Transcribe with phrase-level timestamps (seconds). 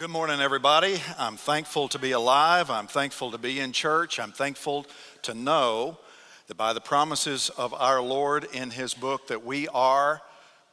[0.00, 0.98] Good morning, everybody.
[1.18, 2.70] I'm thankful to be alive.
[2.70, 4.18] I'm thankful to be in church.
[4.18, 4.86] I'm thankful
[5.24, 5.98] to know
[6.46, 10.22] that by the promises of our Lord in His book that we are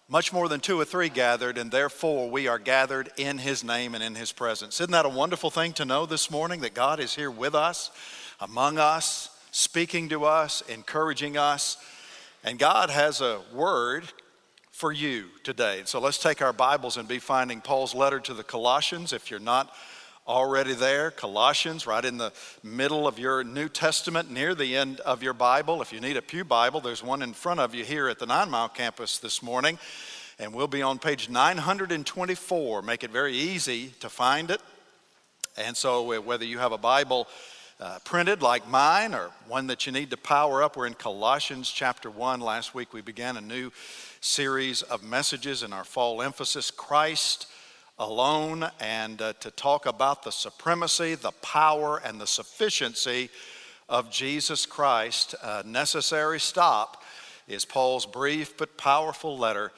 [0.08, 3.96] much more than two or three gathered, and therefore we are gathered in His name
[3.96, 4.80] and in His presence.
[4.80, 7.92] Isn't that a wonderful thing to know this morning that God is here with us,
[8.40, 11.76] among us, speaking to us, encouraging us,
[12.46, 14.06] and God has a word
[14.78, 15.82] for you today.
[15.86, 19.12] So let's take our Bibles and be finding Paul's letter to the Colossians.
[19.12, 19.76] If you're not
[20.28, 25.24] already there, Colossians, right in the middle of your New Testament, near the end of
[25.24, 25.82] your Bible.
[25.82, 28.28] If you need a Pew Bible, there's one in front of you here at the
[28.28, 29.80] Nine Mile campus this morning.
[30.38, 32.84] And we'll be on page 924.
[32.84, 34.62] Make it very easy to find it.
[35.58, 37.28] And so, whether you have a Bible,
[37.80, 40.76] uh, printed like mine or one that you need to power up.
[40.76, 42.42] We're in Colossians chapter 1.
[42.42, 43.72] Last week we began a new
[44.22, 47.48] series of messages in our fall emphasis Christ
[48.00, 53.30] alone, and uh, to talk about the supremacy, the power, and the sufficiency
[53.90, 55.34] of Jesus Christ.
[55.42, 57.04] A necessary stop
[57.48, 59.72] is Paul's brief but powerful letter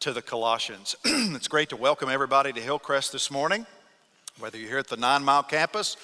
[0.00, 0.96] to the Colossians.
[1.04, 3.66] it's great to welcome everybody to Hillcrest this morning,
[4.38, 5.96] whether you're here at the Nine Mile campus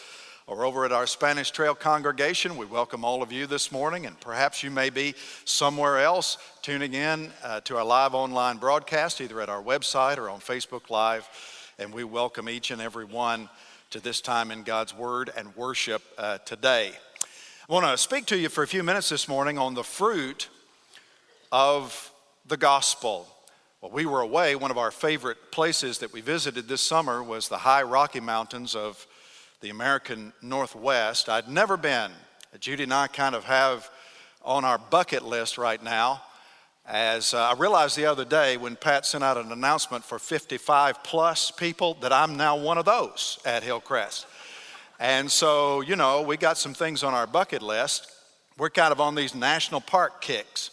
[0.48, 2.56] or over at our Spanish Trail congregation.
[2.56, 6.94] We welcome all of you this morning, and perhaps you may be somewhere else tuning
[6.94, 11.28] in uh, to our live online broadcast, either at our website or on Facebook Live.
[11.80, 13.48] And we welcome each and every one
[13.90, 16.92] to this time in God's Word and worship uh, today.
[17.68, 20.48] I want to speak to you for a few minutes this morning on the fruit
[21.50, 22.12] of
[22.46, 23.26] the gospel.
[23.80, 24.54] Well, we were away.
[24.54, 28.76] One of our favorite places that we visited this summer was the high Rocky Mountains
[28.76, 29.08] of
[29.60, 31.28] the American Northwest.
[31.28, 32.10] I'd never been.
[32.60, 33.90] Judy and I kind of have
[34.42, 36.22] on our bucket list right now.
[36.86, 41.02] As uh, I realized the other day when Pat sent out an announcement for 55
[41.02, 44.26] plus people that I'm now one of those at Hillcrest.
[45.00, 48.10] And so, you know, we got some things on our bucket list.
[48.56, 50.70] We're kind of on these national park kicks.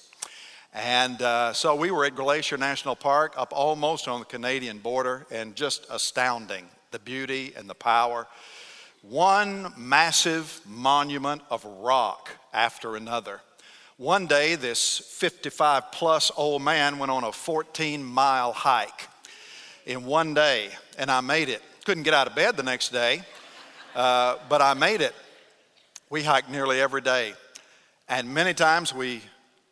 [0.73, 5.25] And uh, so we were at Glacier National Park up almost on the Canadian border
[5.31, 8.27] and just astounding the beauty and the power
[9.03, 13.41] one massive monument of rock after another.
[13.97, 19.07] One day, this 55 plus old man went on a 14 mile hike
[19.85, 21.61] in one day, and I made it.
[21.85, 23.21] Couldn't get out of bed the next day,
[23.93, 25.13] uh, but I made it.
[26.09, 27.33] We hiked nearly every day,
[28.07, 29.21] and many times we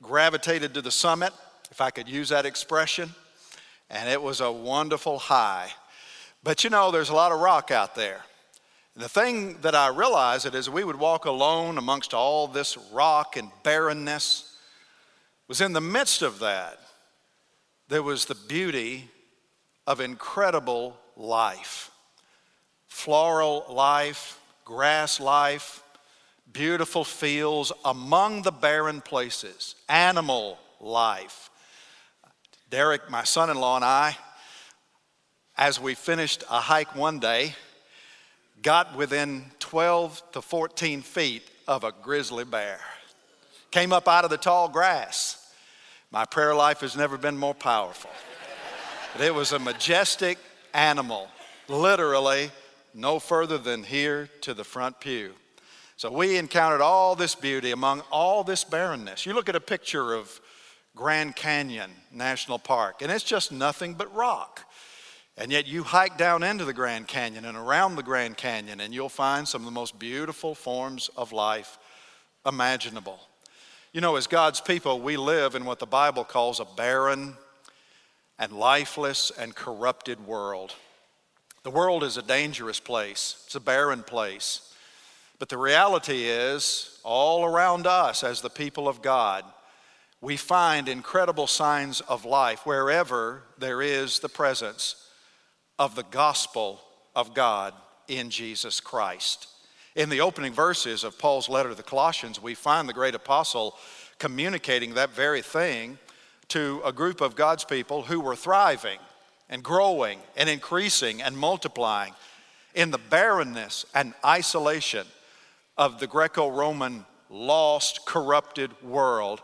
[0.04, 1.32] gravitated to the summit,
[1.72, 3.10] if I could use that expression,
[3.90, 5.70] and it was a wonderful high.
[6.44, 8.24] But you know, there's a lot of rock out there.
[8.96, 13.38] The thing that I realized that as we would walk alone amongst all this rock
[13.38, 14.58] and barrenness,
[15.48, 16.80] was in the midst of that,
[17.88, 19.10] there was the beauty
[19.88, 21.92] of incredible life
[22.88, 25.82] floral life, grass life,
[26.52, 31.50] beautiful fields among the barren places, animal life.
[32.70, 34.18] Derek, my son in law, and I,
[35.58, 37.56] as we finished a hike one day,
[38.62, 42.80] got within 12 to 14 feet of a grizzly bear.
[43.72, 45.38] Came up out of the tall grass.
[46.12, 48.12] My prayer life has never been more powerful.
[49.14, 50.38] But it was a majestic
[50.74, 51.30] animal,
[51.68, 52.52] literally
[52.94, 55.34] no further than here to the front pew.
[55.96, 59.26] So we encountered all this beauty among all this barrenness.
[59.26, 60.42] You look at a picture of
[60.96, 64.66] Grand Canyon National Park, and it's just nothing but rock.
[65.38, 68.94] And yet you hike down into the Grand Canyon and around the Grand Canyon, and
[68.94, 71.78] you'll find some of the most beautiful forms of life
[72.46, 73.20] imaginable.
[73.94, 77.36] You know, as God's people, we live in what the Bible calls a barren
[78.38, 80.76] and lifeless and corrupted world.
[81.64, 84.74] The world is a dangerous place, it's a barren place.
[85.40, 89.44] But the reality is, all around us as the people of God,
[90.20, 95.08] we find incredible signs of life wherever there is the presence
[95.82, 96.80] of the gospel
[97.16, 97.74] of God
[98.08, 99.48] in Jesus Christ.
[99.96, 103.76] In the opening verses of Paul's letter to the Colossians, we find the great apostle
[104.20, 105.98] communicating that very thing
[106.50, 109.00] to a group of God's people who were thriving
[109.50, 112.14] and growing and increasing and multiplying
[112.76, 115.08] in the barrenness and isolation
[115.80, 119.42] of the Greco Roman lost, corrupted world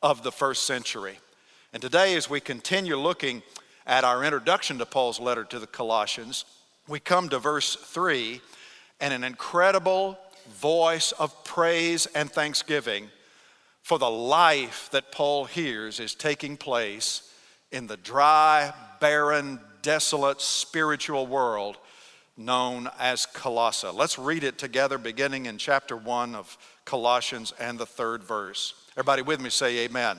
[0.00, 1.18] of the first century.
[1.72, 3.42] And today, as we continue looking
[3.86, 6.44] at our introduction to Paul's letter to the Colossians,
[6.88, 8.40] we come to verse 3
[9.00, 10.18] and an incredible
[10.60, 13.08] voice of praise and thanksgiving
[13.82, 17.32] for the life that Paul hears is taking place
[17.70, 21.78] in the dry, barren, desolate spiritual world
[22.36, 23.88] known as Colossae.
[23.88, 28.74] Let's read it together, beginning in chapter 1 of Colossians and the third verse.
[28.92, 30.18] Everybody with me say amen.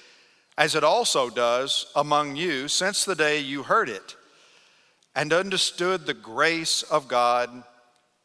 [0.57, 4.15] as it also does among you since the day you heard it
[5.15, 7.63] and understood the grace of God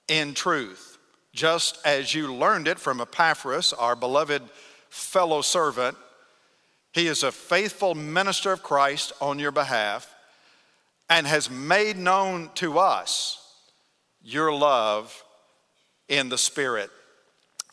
[0.09, 0.99] in truth,
[1.33, 4.43] just as you learned it from Epaphras, our beloved
[4.89, 5.97] fellow servant.
[6.93, 10.15] He is a faithful minister of Christ on your behalf
[11.09, 13.43] and has made known to us
[14.23, 15.25] your love
[16.09, 16.91] in the Spirit.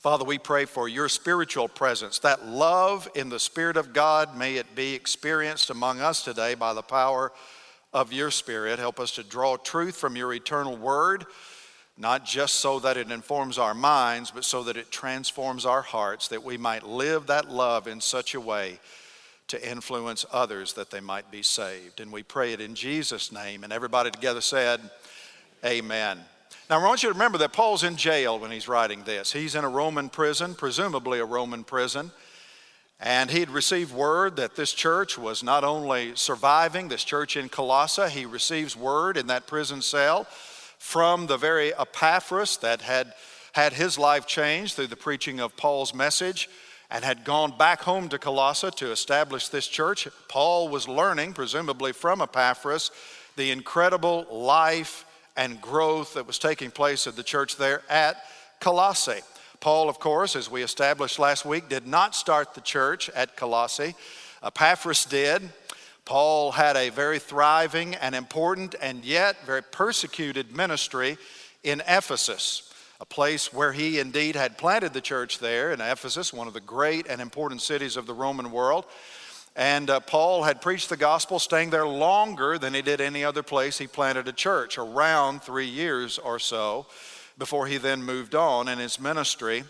[0.04, 4.58] Father, we pray for your spiritual presence, that love in the Spirit of God, may
[4.58, 7.32] it be experienced among us today by the power
[7.94, 8.80] of your Spirit.
[8.80, 11.26] Help us to draw truth from your eternal word
[11.98, 16.28] not just so that it informs our minds, but so that it transforms our hearts,
[16.28, 18.80] that we might live that love in such a way
[19.48, 22.02] to influence others that they might be saved.
[22.02, 23.64] And we pray it in Jesus' name.
[23.64, 24.82] And everybody together said,
[25.64, 26.20] Amen.
[26.70, 29.34] Now, I want you to remember that Paul's in jail when he's writing this.
[29.34, 32.12] He's in a Roman prison, presumably a Roman prison.
[33.02, 38.10] And he'd received word that this church was not only surviving, this church in Colossae,
[38.10, 40.24] he receives word in that prison cell
[40.78, 43.14] from the very Epaphras that had
[43.54, 46.50] had his life changed through the preaching of Paul's message
[46.90, 50.08] and had gone back home to Colossae to establish this church.
[50.28, 52.90] Paul was learning, presumably from Epaphras,
[53.36, 58.18] the incredible life and growth that was taking place at the church there at
[58.60, 59.22] Colossae.
[59.60, 63.96] Paul, of course, as we established last week, did not start the church at Colossae.
[64.44, 65.42] Epaphras did.
[66.06, 71.18] Paul had a very thriving and important and yet very persecuted ministry
[71.64, 76.48] in Ephesus, a place where he indeed had planted the church there in Ephesus, one
[76.48, 78.86] of the great and important cities of the Roman world.
[79.56, 83.44] And uh, Paul had preached the gospel, staying there longer than he did any other
[83.44, 83.78] place.
[83.78, 86.88] He planted a church around three years or so
[87.38, 89.64] before he then moved on in his ministry.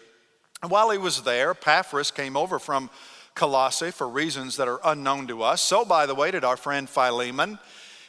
[0.62, 2.89] And while he was there, Epaphras came over from
[3.35, 5.62] Colossae for reasons that are unknown to us.
[5.62, 7.59] So, by the way, did our friend Philemon.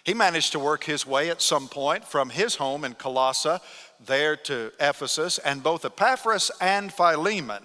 [0.04, 3.56] He managed to work his way at some point from his home in Colossae
[4.04, 7.64] there to Ephesus, and both Epaphras and Philemon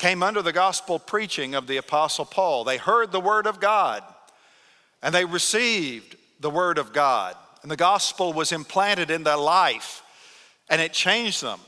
[0.00, 2.64] came under the gospel preaching of the Apostle Paul.
[2.64, 4.02] They heard the word of God
[5.02, 10.02] and they received the word of God, and the gospel was implanted in their life
[10.68, 11.60] and it changed them.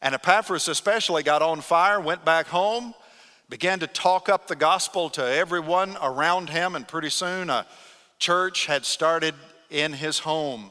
[0.00, 2.94] And Epaphras, especially, got on fire, went back home
[3.48, 7.66] began to talk up the gospel to everyone around him, and pretty soon a
[8.18, 9.34] church had started
[9.70, 10.70] in his home.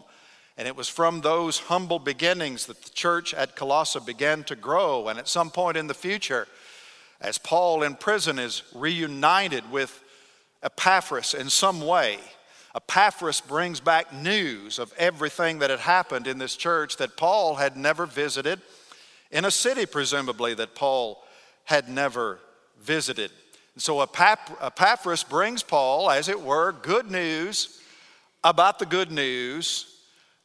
[0.57, 5.07] And it was from those humble beginnings that the church at Colossae began to grow.
[5.07, 6.47] And at some point in the future,
[7.25, 9.99] as Paul in prison is reunited with
[10.61, 12.19] Epaphras in some way,
[12.75, 17.75] Epaphras brings back news of everything that had happened in this church that Paul had
[17.75, 18.61] never visited,
[19.31, 21.23] in a city, presumably, that Paul
[21.63, 22.37] had never
[22.79, 23.31] visited.
[23.77, 27.81] So Epaphras brings Paul, as it were, good news
[28.43, 29.97] about the good news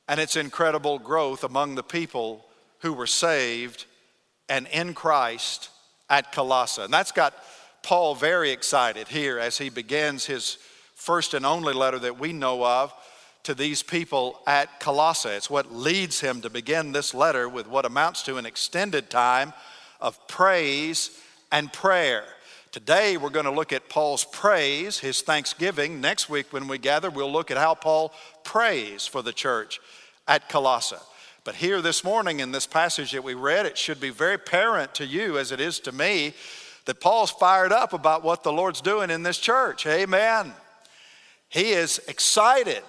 [0.08, 2.46] and its incredible growth among the people
[2.78, 3.84] who were saved
[4.49, 5.68] and in Christ
[6.11, 6.83] at Colossae.
[6.83, 7.35] And that's got
[7.83, 10.59] Paul very excited here as he begins his
[10.95, 12.93] first and only letter that we know of
[13.45, 15.31] to these people at Colossae.
[15.31, 19.55] It's what leads him to begin this letter with what amounts to an extended time
[20.00, 21.11] of praise
[21.50, 22.25] and prayer.
[22.71, 26.00] Today, we're going to look at Paul's praise, his thanksgiving.
[26.00, 28.12] Next week, when we gather, we'll look at how Paul
[28.45, 29.81] prays for the church
[30.29, 30.97] at Colossae.
[31.42, 34.94] But here this morning in this passage that we read, it should be very apparent
[34.97, 36.35] to you, as it is to me,
[36.85, 39.87] that Paul's fired up about what the Lord's doing in this church.
[39.87, 40.52] Amen.
[41.49, 42.82] He is excited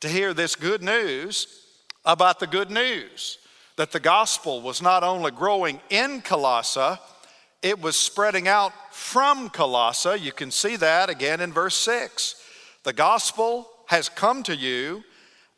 [0.00, 1.64] to hear this good news
[2.04, 3.38] about the good news
[3.76, 7.00] that the gospel was not only growing in Colossae,
[7.62, 10.20] it was spreading out from Colossae.
[10.20, 12.42] You can see that again in verse 6.
[12.84, 15.02] The gospel has come to you,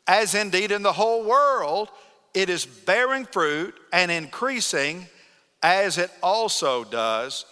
[0.07, 1.89] as indeed in the whole world,
[2.33, 5.07] it is bearing fruit and increasing,
[5.61, 7.45] as it also does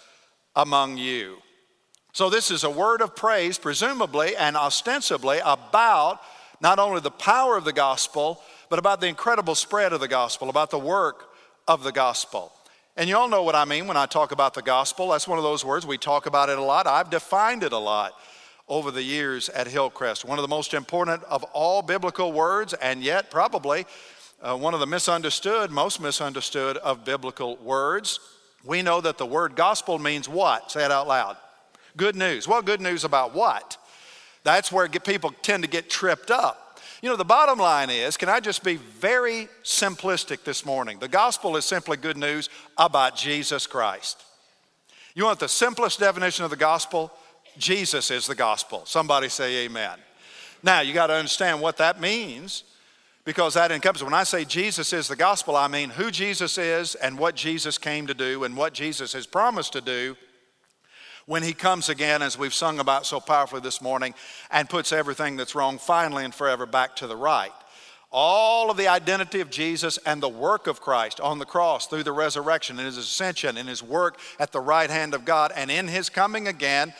[0.56, 1.38] among you.
[2.14, 6.20] So, this is a word of praise, presumably and ostensibly, about
[6.60, 10.50] not only the power of the gospel, but about the incredible spread of the gospel,
[10.50, 11.30] about the work
[11.68, 12.52] of the gospel.
[12.98, 15.10] And you all know what I mean when I talk about the gospel.
[15.10, 15.88] That's one of those words.
[15.88, 16.88] We talk about it a lot.
[16.88, 18.14] I've defined it a lot
[18.68, 20.26] over the years at Hillcrest.
[20.26, 23.86] One of the most important of all biblical words, and yet probably
[24.42, 28.20] uh, one of the misunderstood, most misunderstood of biblical words.
[28.64, 30.72] We know that the word gospel means what?
[30.72, 31.38] Say it out loud.
[31.98, 32.48] Good news.
[32.48, 33.78] Well, good news about what?
[34.44, 36.80] That's where people tend to get tripped up.
[37.02, 41.00] You know, the bottom line is can I just be very simplistic this morning?
[41.00, 44.24] The gospel is simply good news about Jesus Christ.
[45.16, 47.12] You want the simplest definition of the gospel?
[47.58, 48.84] Jesus is the gospel.
[48.86, 49.98] Somebody say amen.
[50.64, 52.64] Now, you got to understand what that means
[53.24, 54.04] because that encompasses.
[54.04, 57.78] When I say Jesus is the gospel, I mean who Jesus is and what Jesus
[57.78, 60.16] came to do and what Jesus has promised to do
[61.28, 64.14] when he comes again, as we've sung about so powerfully this morning,
[64.50, 67.52] and puts everything that's wrong finally and forever back to the right.
[68.12, 72.04] All of the identity of Jesus and the work of Christ on the cross through
[72.04, 75.72] the resurrection and his ascension and his work at the right hand of God and
[75.72, 76.94] in his coming again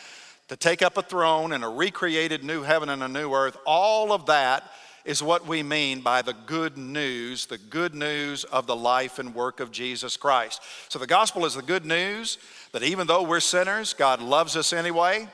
[0.48, 4.12] to take up a throne in a recreated new heaven and a new earth, all
[4.12, 4.64] of that
[5.04, 9.34] is what we mean by the good news, the good news of the life and
[9.34, 10.62] work of Jesus Christ.
[10.88, 12.38] So the gospel is the good news
[12.72, 15.28] that even though we're sinners, God loves us anyway,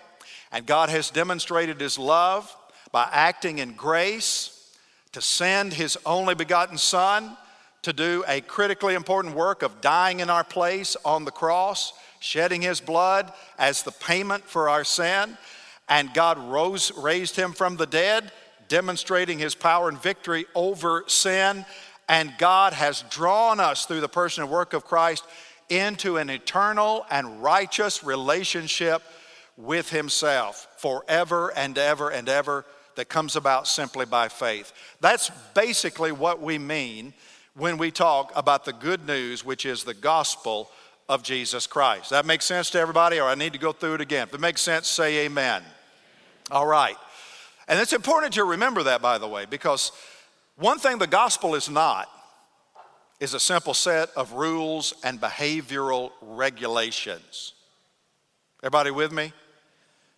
[0.52, 2.54] and God has demonstrated his love
[2.92, 4.74] by acting in grace
[5.12, 7.36] to send his only begotten Son
[7.82, 12.62] to do a critically important work of dying in our place on the cross, shedding
[12.62, 15.36] his blood as the payment for our sin,
[15.88, 18.32] and God rose, raised him from the dead
[18.68, 21.64] demonstrating his power and victory over sin.
[22.08, 25.24] And God has drawn us through the person and work of Christ
[25.68, 29.02] into an eternal and righteous relationship
[29.56, 34.72] with himself forever and ever and ever that comes about simply by faith.
[35.00, 37.12] That's basically what we mean
[37.54, 40.70] when we talk about the good news, which is the gospel
[41.08, 42.10] of Jesus Christ.
[42.10, 44.28] That makes sense to everybody, or I need to go through it again?
[44.28, 45.62] If it makes sense, say amen.
[46.50, 46.96] All right.
[47.68, 49.92] And it's important to remember that, by the way, because
[50.56, 52.08] one thing the gospel is not
[53.20, 57.52] is a simple set of rules and behavioral regulations.
[58.62, 59.32] Everybody with me?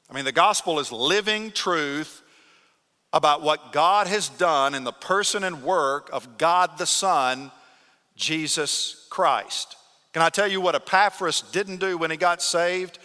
[0.09, 2.23] I mean, the gospel is living truth
[3.13, 7.51] about what God has done in the person and work of God the Son,
[8.17, 9.77] Jesus Christ.
[10.13, 12.99] Can I tell you what Epaphras didn't do when he got saved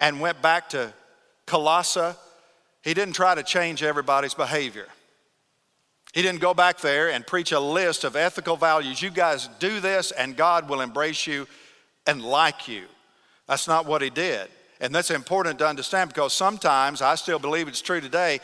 [0.00, 0.92] and went back to
[1.46, 2.14] Colossae?
[2.82, 4.86] He didn't try to change everybody's behavior.
[6.12, 9.00] He didn't go back there and preach a list of ethical values.
[9.00, 11.46] You guys do this, and God will embrace you
[12.06, 12.84] and like you.
[13.46, 14.48] That's not what he did.
[14.80, 18.40] And that's important to understand because sometimes, I still believe it's true today,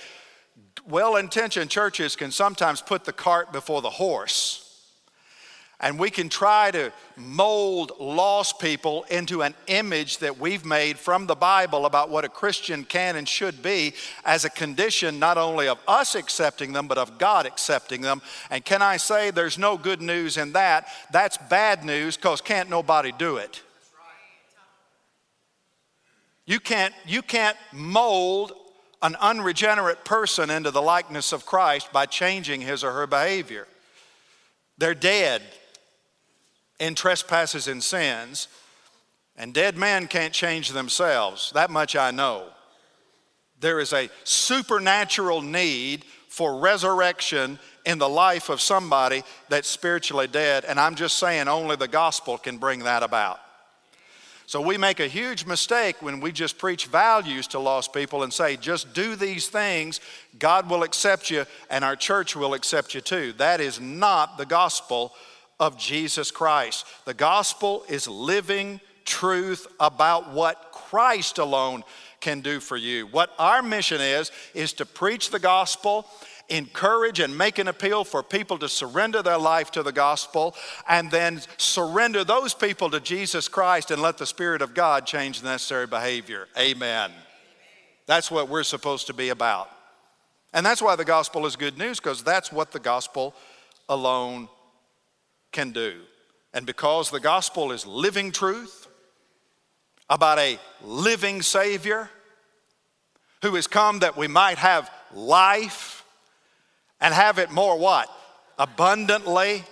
[0.89, 4.68] well intentioned churches can sometimes put the cart before the horse.
[5.81, 11.27] And we can try to mold lost people into an image that we've made from
[11.27, 13.95] the Bible about what a Christian can and should be
[14.25, 18.23] as a condition not only of us accepting them, but of God accepting them.
[18.51, 20.89] And can I say there's no good news in that?
[21.13, 23.63] That's bad news because can't nobody do it.
[26.45, 28.53] You can't, you can't mold
[29.01, 33.69] an unregenerate person into the likeness of Christ by changing his or her behavior.
[34.77, 35.43] They're dead
[36.79, 38.49] in trespasses and sins,
[39.37, 41.53] and dead men can't change themselves.
[41.55, 42.49] That much I know.
[43.61, 50.65] There is a supernatural need for resurrection in the life of somebody that's spiritually dead,
[50.65, 53.41] and I'm just saying only the gospel can bring that about.
[54.47, 58.33] So we make a huge mistake when we just preach values to lost people and
[58.33, 60.01] say, just do these things,
[60.39, 63.35] God will accept you, and our church will accept you too.
[63.35, 65.13] That is not the gospel
[65.61, 66.87] of Jesus Christ.
[67.05, 71.83] The gospel is living truth about what Christ alone
[72.21, 73.07] can do for you.
[73.07, 76.07] What our mission is, is to preach the gospel,
[76.49, 80.55] encourage and make an appeal for people to surrender their life to the gospel,
[80.89, 85.41] and then surrender those people to Jesus Christ and let the Spirit of God change
[85.41, 86.49] the necessary behavior.
[86.59, 87.13] Amen.
[88.07, 89.71] That's what we're supposed to be about.
[90.55, 93.35] And that's why the gospel is good news, because that's what the gospel
[93.89, 94.49] alone
[95.53, 95.95] can do.
[96.53, 98.87] And because the gospel is living truth
[100.09, 102.09] about a living Savior
[103.43, 106.05] who has come that we might have life
[107.01, 108.11] and have it more what?
[108.59, 109.65] Abundantly.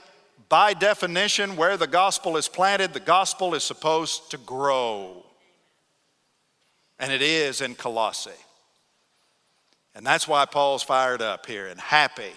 [0.48, 5.24] By definition, where the gospel is planted, the gospel is supposed to grow.
[7.00, 8.30] And it is in Colossae.
[9.96, 12.30] And that's why Paul's fired up here and happy.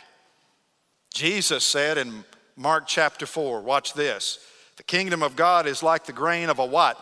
[1.13, 2.23] Jesus said in
[2.59, 4.37] Mark chapter 4, watch this.
[4.75, 6.99] The kingdom of God is like the grain of a what?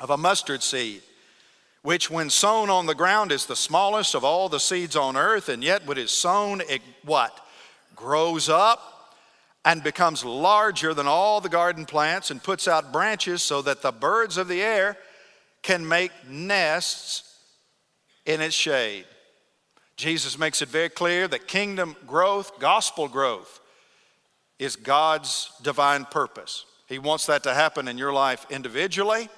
[0.00, 1.00] Of a mustard seed,
[1.82, 5.48] which when sown on the ground is the smallest of all the seeds on earth,
[5.48, 7.38] and yet when it is sown, it what?
[7.94, 9.14] Grows up
[9.64, 13.92] and becomes larger than all the garden plants and puts out branches so that the
[13.92, 14.96] birds of the air
[15.62, 17.38] can make nests
[18.26, 19.04] in its shade.
[19.96, 23.60] Jesus makes it very clear that kingdom growth, gospel growth,
[24.58, 26.64] is God's divine purpose.
[26.88, 29.28] He wants that to happen in your life individually,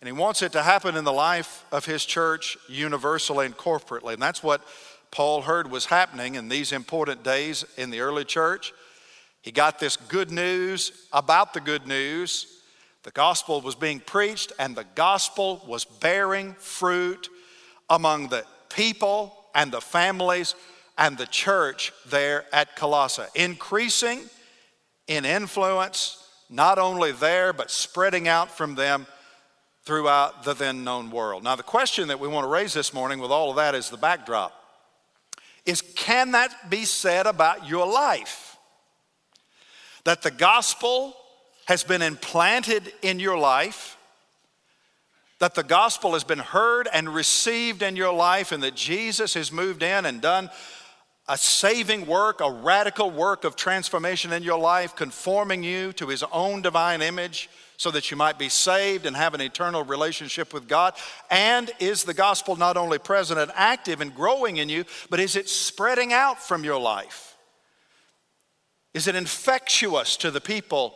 [0.00, 4.14] and He wants it to happen in the life of His church universally and corporately.
[4.14, 4.62] And that's what
[5.10, 8.72] Paul heard was happening in these important days in the early church.
[9.42, 12.46] He got this good news about the good news.
[13.02, 17.28] The gospel was being preached, and the gospel was bearing fruit
[17.90, 20.54] among the people and the families
[20.96, 24.20] and the church there at Colossae, increasing
[25.06, 29.06] in influence, not only there, but spreading out from them
[29.84, 31.44] throughout the then known world.
[31.44, 33.90] Now, the question that we want to raise this morning with all of that is
[33.90, 34.52] the backdrop
[35.66, 38.58] is can that be said about your life?
[40.04, 41.16] That the gospel
[41.66, 43.96] has been implanted in your life
[45.44, 49.52] that the gospel has been heard and received in your life, and that Jesus has
[49.52, 50.48] moved in and done
[51.28, 56.22] a saving work, a radical work of transformation in your life, conforming you to his
[56.32, 60.68] own divine image so that you might be saved and have an eternal relationship with
[60.68, 60.94] God?
[61.30, 65.36] And is the gospel not only present and active and growing in you, but is
[65.36, 67.36] it spreading out from your life?
[68.92, 70.94] Is it infectious to the people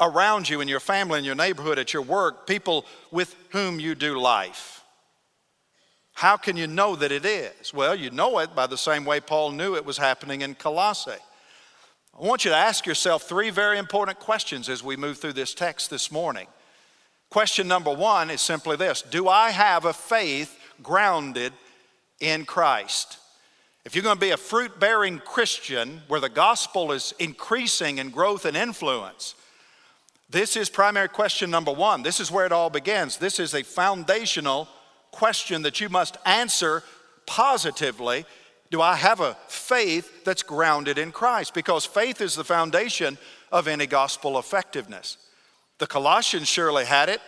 [0.00, 3.94] around you in your family, in your neighborhood, at your work, people with whom you
[3.94, 4.84] do life.
[6.18, 7.72] How can you know that it is?
[7.72, 11.12] Well, you know it by the same way Paul knew it was happening in Colossae.
[11.12, 15.54] I want you to ask yourself three very important questions as we move through this
[15.54, 16.48] text this morning.
[17.30, 21.52] Question number one is simply this Do I have a faith grounded
[22.18, 23.18] in Christ?
[23.84, 28.10] If you're going to be a fruit bearing Christian where the gospel is increasing in
[28.10, 29.36] growth and influence,
[30.28, 32.02] this is primary question number one.
[32.02, 33.18] This is where it all begins.
[33.18, 34.66] This is a foundational
[35.10, 36.82] question that you must answer
[37.26, 38.24] positively.
[38.70, 41.54] Do I have a faith that's grounded in Christ?
[41.54, 43.18] Because faith is the foundation
[43.50, 45.16] of any gospel effectiveness.
[45.78, 47.20] The Colossians surely had it,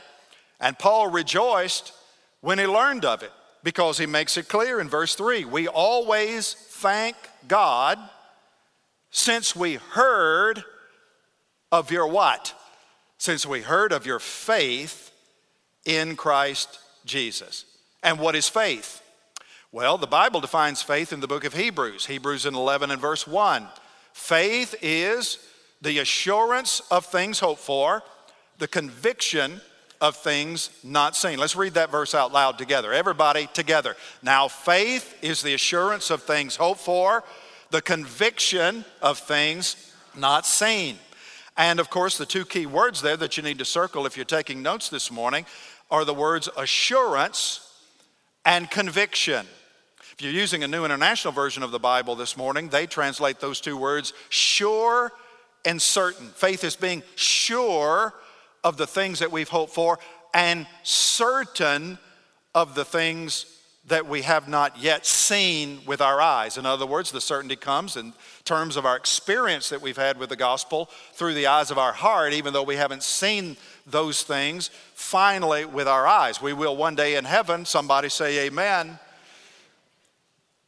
[0.60, 1.92] and Paul rejoiced
[2.40, 6.54] when he learned of it because he makes it clear in verse 3 we always
[6.54, 7.14] thank
[7.46, 7.98] God
[9.10, 10.64] since we heard
[11.70, 12.54] of your what?
[13.20, 15.12] since we heard of your faith
[15.84, 17.66] in Christ Jesus.
[18.02, 19.02] And what is faith?
[19.72, 23.26] Well, the Bible defines faith in the book of Hebrews, Hebrews in 11 and verse
[23.26, 23.68] 1.
[24.12, 25.38] Faith is
[25.80, 28.02] the assurance of things hoped for,
[28.58, 29.60] the conviction
[30.00, 31.38] of things not seen.
[31.38, 32.92] Let's read that verse out loud together.
[32.92, 33.96] Everybody together.
[34.22, 37.22] Now, faith is the assurance of things hoped for,
[37.70, 40.98] the conviction of things not seen.
[41.56, 44.24] And of course, the two key words there that you need to circle if you're
[44.24, 45.44] taking notes this morning
[45.90, 47.69] are the words assurance
[48.44, 49.46] and conviction.
[50.12, 53.60] If you're using a new international version of the Bible this morning, they translate those
[53.60, 55.12] two words sure
[55.64, 56.28] and certain.
[56.28, 58.14] Faith is being sure
[58.62, 59.98] of the things that we've hoped for
[60.34, 61.98] and certain
[62.54, 63.46] of the things
[63.86, 66.58] that we have not yet seen with our eyes.
[66.58, 68.12] In other words, the certainty comes in
[68.44, 71.92] terms of our experience that we've had with the gospel through the eyes of our
[71.92, 76.40] heart, even though we haven't seen those things finally with our eyes.
[76.40, 77.64] We will one day in heaven.
[77.64, 78.98] Somebody say amen.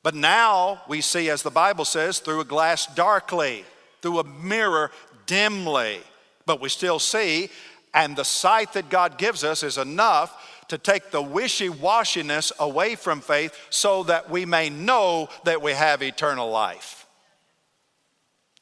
[0.03, 3.65] But now we see, as the Bible says, through a glass darkly,
[4.01, 4.91] through a mirror
[5.27, 6.01] dimly,
[6.45, 7.51] but we still see,
[7.95, 12.95] and the sight that God gives us is enough to take the wishy washiness away
[12.95, 17.02] from faith so that we may know that we have eternal life.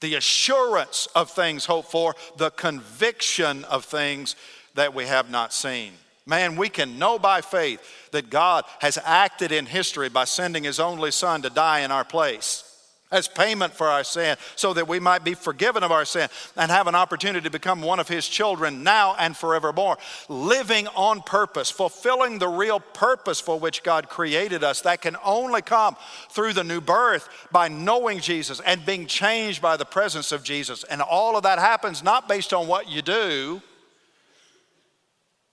[0.01, 4.37] The assurance of things hoped for, the conviction of things
[4.75, 5.93] that we have not seen.
[6.27, 7.83] Man, we can know by faith
[8.13, 12.05] that God has acted in history by sending His only Son to die in our
[12.05, 12.70] place
[13.11, 16.71] as payment for our sin, so that we might be forgiven of our sin and
[16.71, 19.99] have an opportunity to become one of His children now and forevermore.
[20.29, 25.63] Living on purpose, fulfilling the real purpose for which God created us, that can only
[25.63, 25.97] come
[26.31, 30.85] through the new birth by knowing Jesus and being changed by the presence of Jesus.
[30.85, 33.63] And all of that happens not based on what you do,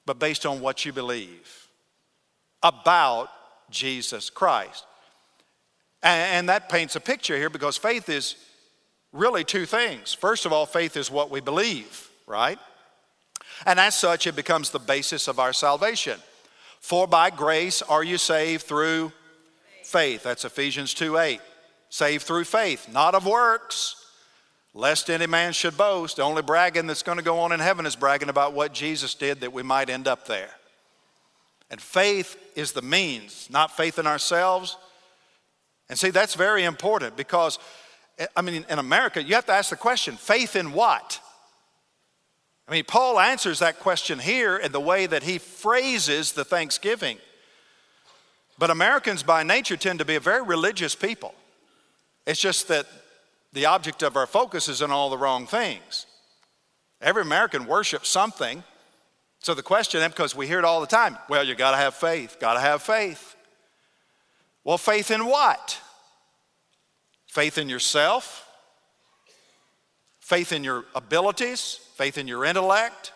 [0.06, 1.68] but based on what you believe
[2.64, 3.30] about
[3.70, 4.86] Jesus Christ.
[6.08, 8.36] And that paints a picture here because faith is
[9.12, 10.14] really two things.
[10.14, 12.58] First of all, faith is what we believe, right?
[13.66, 16.20] And as such, it becomes the basis of our salvation.
[16.80, 19.12] For by grace are you saved through
[19.84, 20.24] faith.
[20.24, 21.42] That's Ephesians 2 8.
[21.90, 24.06] Saved through faith, not of works,
[24.74, 26.18] lest any man should boast.
[26.18, 29.14] The only bragging that's going to go on in heaven is bragging about what Jesus
[29.14, 30.52] did that we might end up there.
[31.70, 34.78] And faith is the means, not faith in ourselves.
[35.90, 37.60] And see, that's very important because,
[38.36, 41.20] I mean, in America, you have to ask the question faith in what?
[42.68, 47.18] I mean, Paul answers that question here in the way that he phrases the thanksgiving.
[48.58, 51.34] But Americans by nature tend to be a very religious people.
[52.26, 52.86] It's just that
[53.54, 56.06] the object of our focus is in all the wrong things.
[57.02, 58.64] Every American worships something.
[59.40, 61.94] So the question, because we hear it all the time, well, you got to have
[61.94, 63.37] faith, got to have faith.
[64.68, 65.80] Well, faith in what?
[67.26, 68.46] Faith in yourself?
[70.20, 71.80] Faith in your abilities?
[71.96, 73.14] Faith in your intellect?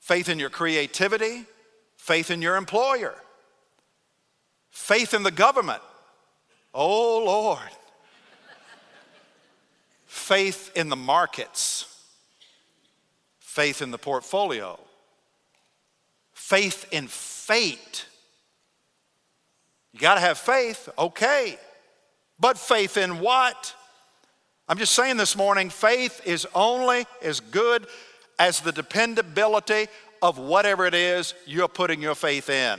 [0.00, 1.44] Faith in your creativity?
[1.96, 3.14] Faith in your employer?
[4.72, 5.80] Faith in the government?
[6.74, 7.60] Oh, Lord.
[10.06, 11.86] Faith in the markets?
[13.38, 14.76] Faith in the portfolio?
[16.32, 18.06] Faith in fate?
[19.92, 21.58] You got to have faith, okay.
[22.38, 23.74] But faith in what?
[24.68, 27.86] I'm just saying this morning faith is only as good
[28.38, 29.88] as the dependability
[30.22, 32.78] of whatever it is you're putting your faith in.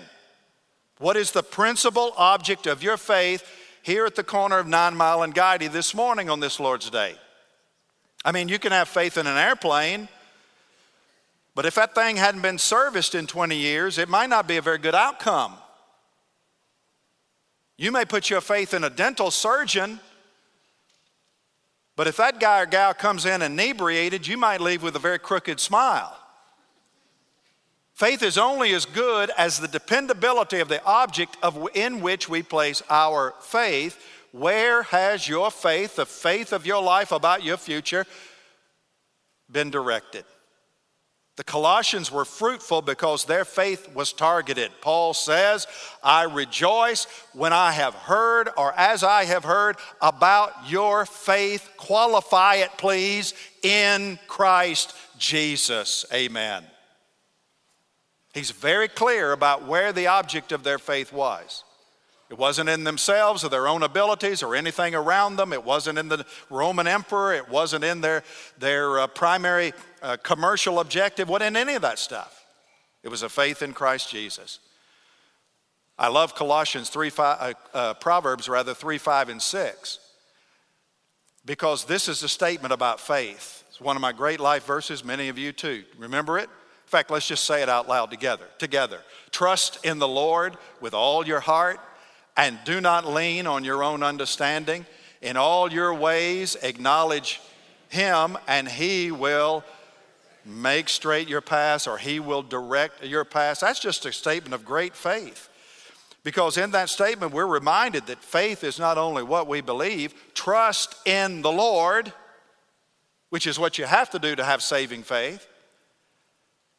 [0.99, 3.43] What is the principal object of your faith
[3.83, 7.15] here at the corner of Nine Mile and Guidy this morning on this Lord's Day?
[8.23, 10.07] I mean, you can have faith in an airplane,
[11.55, 14.61] but if that thing hadn't been serviced in 20 years, it might not be a
[14.61, 15.53] very good outcome.
[17.81, 19.99] You may put your faith in a dental surgeon,
[21.95, 25.17] but if that guy or gal comes in inebriated, you might leave with a very
[25.17, 26.15] crooked smile.
[27.95, 32.43] Faith is only as good as the dependability of the object of, in which we
[32.43, 33.97] place our faith.
[34.31, 38.05] Where has your faith, the faith of your life about your future,
[39.51, 40.25] been directed?
[41.37, 44.69] The Colossians were fruitful because their faith was targeted.
[44.81, 45.65] Paul says,
[46.03, 51.69] I rejoice when I have heard, or as I have heard, about your faith.
[51.77, 56.05] Qualify it, please, in Christ Jesus.
[56.13, 56.65] Amen.
[58.33, 61.63] He's very clear about where the object of their faith was.
[62.31, 65.51] It wasn't in themselves or their own abilities or anything around them.
[65.51, 67.33] It wasn't in the Roman emperor.
[67.33, 68.23] It wasn't in their,
[68.57, 71.27] their uh, primary uh, commercial objective.
[71.27, 72.45] What in any of that stuff.
[73.03, 74.59] It was a faith in Christ Jesus.
[75.99, 79.99] I love Colossians 3, 5, uh, uh, Proverbs rather 3, 5, and 6
[81.43, 83.65] because this is a statement about faith.
[83.67, 85.83] It's one of my great life verses, many of you too.
[85.97, 86.43] Remember it?
[86.43, 88.45] In fact, let's just say it out loud together.
[88.57, 89.01] Together.
[89.31, 91.79] Trust in the Lord with all your heart
[92.41, 94.83] and do not lean on your own understanding.
[95.21, 97.39] In all your ways, acknowledge
[97.89, 99.63] Him, and He will
[100.43, 103.59] make straight your paths or He will direct your paths.
[103.59, 105.49] That's just a statement of great faith.
[106.23, 110.95] Because in that statement, we're reminded that faith is not only what we believe, trust
[111.05, 112.11] in the Lord,
[113.29, 115.47] which is what you have to do to have saving faith,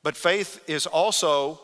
[0.03, 1.61] but faith is also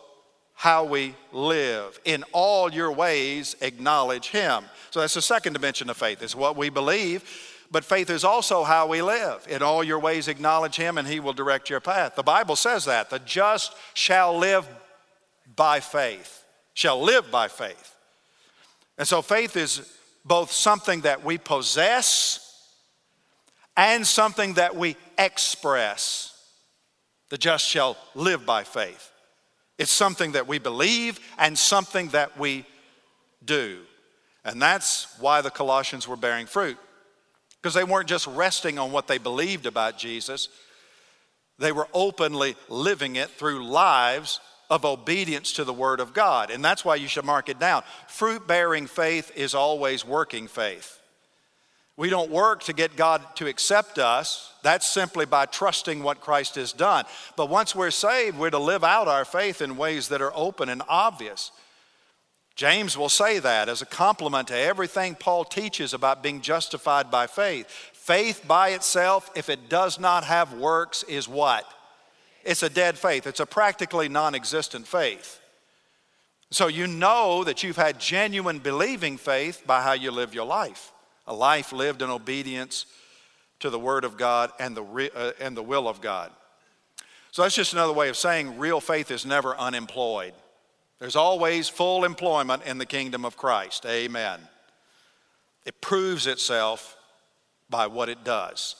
[0.59, 2.01] how we live.
[2.05, 4.65] In all your ways, acknowledge Him.
[4.91, 7.23] So that's the second dimension of faith, is what we believe.
[7.71, 9.47] But faith is also how we live.
[9.49, 12.17] In all your ways, acknowledge Him, and He will direct your path.
[12.17, 13.09] The Bible says that.
[13.09, 14.69] The just shall live
[15.55, 16.45] by faith,
[16.75, 17.95] shall live by faith.
[18.99, 19.89] And so faith is
[20.25, 22.67] both something that we possess
[23.77, 26.37] and something that we express.
[27.29, 29.13] The just shall live by faith.
[29.79, 32.67] It's something that we believe and something that we
[33.45, 33.79] do.
[34.45, 36.77] And that's why the Colossians were bearing fruit.
[37.61, 40.49] Because they weren't just resting on what they believed about Jesus,
[41.59, 46.51] they were openly living it through lives of obedience to the Word of God.
[46.51, 47.83] And that's why you should mark it down.
[48.07, 50.98] Fruit bearing faith is always working faith.
[51.99, 54.53] We don't work to get God to accept us.
[54.63, 57.05] That's simply by trusting what Christ has done.
[57.35, 60.69] But once we're saved, we're to live out our faith in ways that are open
[60.69, 61.51] and obvious.
[62.55, 67.27] James will say that as a complement to everything Paul teaches about being justified by
[67.27, 67.67] faith.
[67.93, 71.65] Faith by itself, if it does not have works, is what?
[72.45, 73.27] It's a dead faith.
[73.27, 75.41] It's a practically non existent faith.
[76.53, 80.93] So you know that you've had genuine believing faith by how you live your life
[81.29, 82.87] a life lived in obedience
[83.61, 86.33] to the Word of God and the, uh, and the will of God.
[87.31, 90.33] So that's just another way of saying real faith is never unemployed.
[90.99, 93.85] There's always full employment in the kingdom of Christ.
[93.87, 94.41] Amen.
[95.65, 96.97] It proves itself
[97.69, 98.75] by what it does.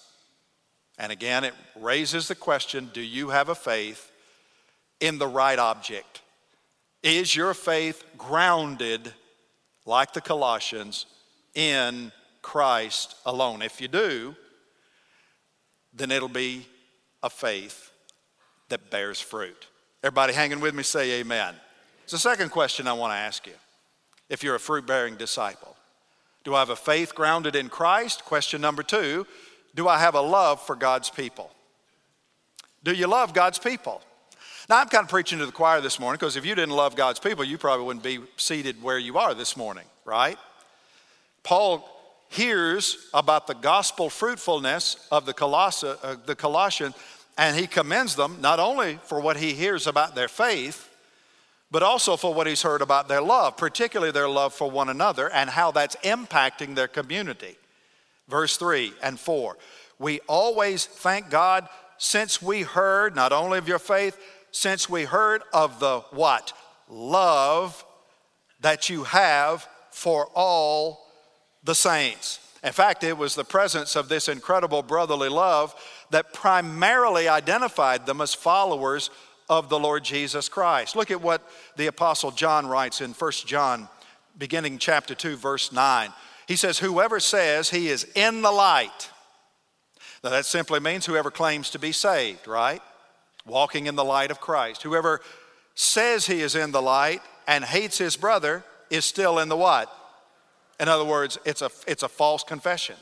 [0.99, 4.11] And again, it raises the question do you have a faith
[5.01, 6.23] in the right object?
[7.03, 9.13] Is your faith grounded,
[9.85, 11.07] like the Colossians,
[11.55, 12.11] in
[12.49, 13.61] Christ alone?
[13.61, 14.35] If you do,
[15.93, 16.67] then it'll be
[17.23, 17.91] a faith
[18.71, 19.67] that bears fruit.
[20.03, 21.55] Everybody hanging with me, say amen.
[22.05, 23.53] It's the second question I want to ask you
[24.31, 25.77] if you're a fruit bearing disciple.
[26.43, 28.25] Do I have a faith grounded in Christ?
[28.25, 29.27] Question number two
[29.75, 31.51] Do I have a love for God's people?
[32.83, 34.01] Do you love God's people?
[34.71, 36.97] Now, I'm kind of preaching to the choir this morning because if you didn't love
[36.97, 40.39] God's people, you probably wouldn't be seated where you are this morning, right?
[41.43, 41.98] Paul
[42.29, 46.95] hears about the gospel fruitfulness of the, Coloss- uh, the Colossian,
[47.37, 50.89] and he commends them not only for what he hears about their faith,
[51.71, 55.31] but also for what he's heard about their love, particularly their love for one another
[55.31, 57.57] and how that's impacting their community.
[58.29, 59.57] Verse 3 and 4
[59.99, 64.19] We always thank God since we heard not only of your faith,
[64.51, 66.53] since we heard of the what?
[66.89, 67.85] Love
[68.61, 71.08] that you have for all
[71.69, 72.41] the saints.
[72.65, 75.75] In fact, it was the presence of this incredible brotherly love
[76.09, 79.11] that primarily identified them as followers
[79.51, 80.97] of the Lord Jesus Christ.
[80.97, 83.87] Look at what the Apostle John writes in 1 John,
[84.39, 86.11] beginning chapter 2, verse 9.
[86.47, 89.11] He says, Whoever says he is in the light,
[90.25, 92.81] now that simply means whoever claims to be saved, right?
[93.45, 94.85] Walking in the light of Christ.
[94.85, 95.21] Whoever
[95.75, 99.95] says he is in the light and hates his brother is still in the what?
[100.81, 102.97] In other words, it's a, it's a false confession.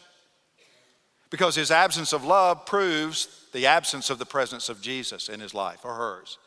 [1.30, 5.54] Because his absence of love proves the absence of the presence of Jesus in his
[5.54, 6.38] life or hers.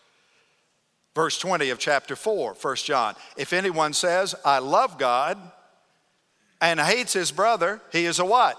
[1.16, 3.16] Verse 20 of chapter 4, 1 John.
[3.36, 5.38] If anyone says, I love God
[6.62, 8.58] and hates his brother, he is a what?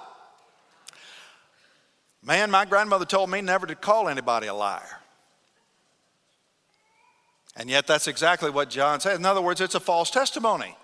[2.23, 5.01] Man, my grandmother told me never to call anybody a liar.
[7.57, 9.17] And yet, that's exactly what John said.
[9.17, 10.77] In other words, it's a false testimony.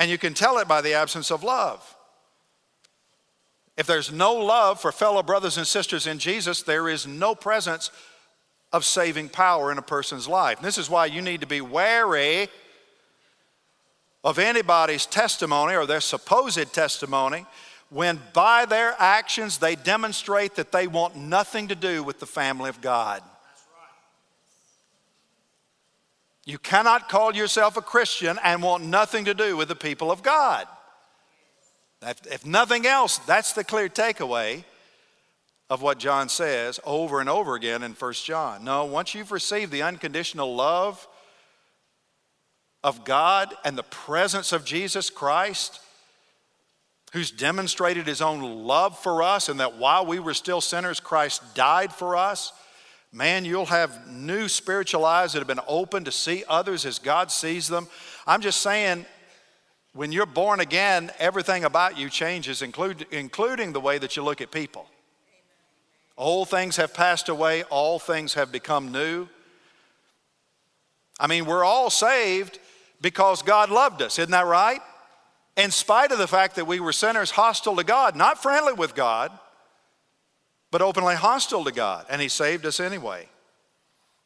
[0.00, 1.94] And you can tell it by the absence of love.
[3.76, 7.90] If there's no love for fellow brothers and sisters in Jesus, there is no presence
[8.72, 10.56] of saving power in a person's life.
[10.56, 12.48] And this is why you need to be wary
[14.24, 17.44] of anybody's testimony or their supposed testimony
[17.90, 22.70] when by their actions they demonstrate that they want nothing to do with the family
[22.70, 23.22] of God.
[26.46, 30.22] You cannot call yourself a Christian and want nothing to do with the people of
[30.22, 30.66] God.
[32.02, 34.64] If nothing else, that's the clear takeaway
[35.68, 38.64] of what John says over and over again in 1 John.
[38.64, 41.06] No, once you've received the unconditional love
[42.82, 45.80] of God and the presence of Jesus Christ,
[47.12, 51.54] who's demonstrated his own love for us, and that while we were still sinners, Christ
[51.54, 52.52] died for us,
[53.12, 57.30] man, you'll have new spiritual eyes that have been opened to see others as God
[57.30, 57.88] sees them.
[58.26, 59.06] I'm just saying,
[59.92, 64.40] when you're born again, everything about you changes, include, including the way that you look
[64.40, 64.86] at people.
[66.16, 69.26] Old things have passed away, all things have become new.
[71.18, 72.58] I mean, we're all saved
[73.00, 74.80] because God loved us, isn't that right?
[75.56, 78.94] In spite of the fact that we were sinners hostile to God, not friendly with
[78.94, 79.32] God,
[80.70, 83.28] but openly hostile to God, and He saved us anyway.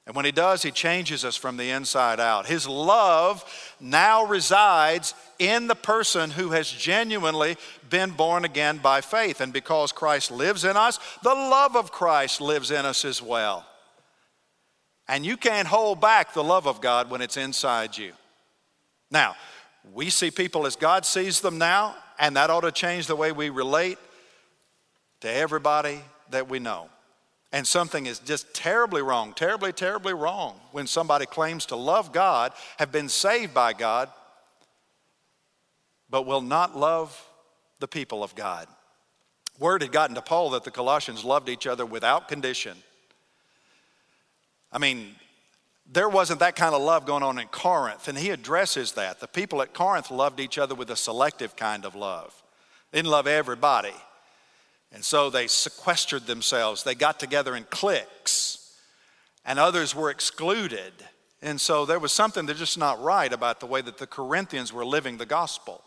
[0.06, 2.46] And when He does, He changes us from the inside out.
[2.46, 3.44] His love
[3.80, 7.56] now resides in the person who has genuinely
[7.88, 9.40] been born again by faith.
[9.40, 13.66] And because Christ lives in us, the love of Christ lives in us as well.
[15.08, 18.12] And you can't hold back the love of God when it's inside you.
[19.10, 19.36] Now,
[19.92, 23.32] we see people as God sees them now, and that ought to change the way
[23.32, 23.98] we relate
[25.20, 26.00] to everybody
[26.34, 26.88] that we know.
[27.52, 32.52] And something is just terribly wrong, terribly, terribly wrong when somebody claims to love God,
[32.78, 34.08] have been saved by God,
[36.10, 37.28] but will not love
[37.78, 38.66] the people of God.
[39.58, 42.76] Word had gotten to Paul that the Colossians loved each other without condition.
[44.72, 45.14] I mean,
[45.90, 49.20] there wasn't that kind of love going on in Corinth, and he addresses that.
[49.20, 52.42] The people at Corinth loved each other with a selective kind of love,
[52.92, 53.94] didn't love everybody.
[54.94, 56.84] And so they sequestered themselves.
[56.84, 58.74] They got together in cliques,
[59.44, 60.92] and others were excluded.
[61.42, 64.72] And so there was something that's just not right about the way that the Corinthians
[64.72, 65.82] were living the gospel.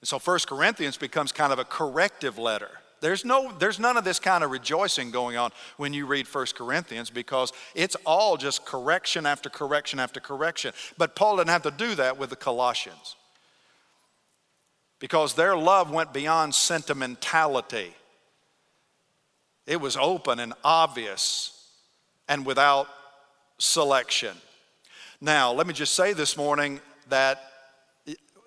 [0.00, 2.70] And so First Corinthians becomes kind of a corrective letter
[3.00, 6.46] There's, no, there's none of this kind of rejoicing going on when you read 1
[6.54, 10.72] Corinthians because it's all just correction after correction after correction.
[10.96, 13.16] But Paul didn't have to do that with the Colossians
[14.98, 17.94] because their love went beyond sentimentality.
[19.66, 21.52] It was open and obvious
[22.28, 22.88] and without
[23.58, 24.36] selection.
[25.20, 27.40] Now, let me just say this morning that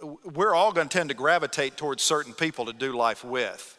[0.01, 3.77] we're all going to tend to gravitate towards certain people to do life with.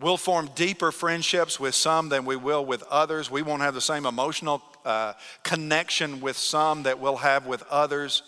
[0.00, 3.30] We'll form deeper friendships with some than we will with others.
[3.30, 8.22] We won't have the same emotional uh, connection with some that we'll have with others.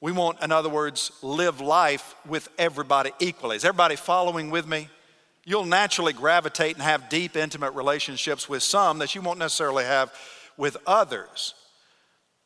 [0.00, 3.56] We won't, in other words, live life with everybody equally.
[3.56, 4.88] Is everybody following with me?
[5.44, 10.12] You'll naturally gravitate and have deep, intimate relationships with some that you won't necessarily have
[10.56, 11.54] with others.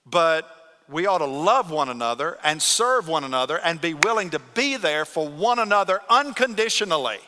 [0.07, 0.48] But
[0.88, 4.76] we ought to love one another and serve one another and be willing to be
[4.76, 7.18] there for one another unconditionally.